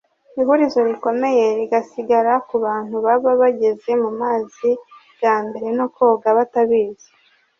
ihurizo 0.41 0.79
rikomeye 0.89 1.43
rigasigara 1.59 2.33
ku 2.47 2.55
bantu 2.65 2.95
baba 3.05 3.31
bageze 3.41 3.91
mu 4.03 4.11
mazi 4.21 4.69
bwa 5.15 5.35
mbere 5.45 5.67
no 5.77 5.85
koga 5.95 6.29
batabizi 6.37 7.09